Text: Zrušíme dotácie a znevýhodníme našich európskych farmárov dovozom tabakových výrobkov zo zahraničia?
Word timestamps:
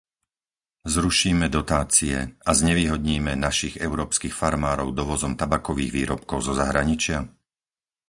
Zrušíme 0.93 1.45
dotácie 1.57 2.17
a 2.47 2.51
znevýhodníme 2.61 3.33
našich 3.47 3.75
európskych 3.87 4.33
farmárov 4.41 4.89
dovozom 4.99 5.33
tabakových 5.41 5.93
výrobkov 5.97 6.39
zo 6.47 6.53
zahraničia? 6.61 7.19